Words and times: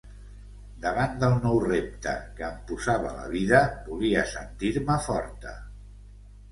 Davant 0.85 1.11
del 1.23 1.35
nou 1.43 1.59
repte 1.65 2.15
que 2.39 2.47
em 2.49 2.57
posava 2.73 3.13
la 3.19 3.29
vida, 3.37 3.61
volia 3.93 4.27
sentir-me 4.35 4.99
forta. 5.11 5.55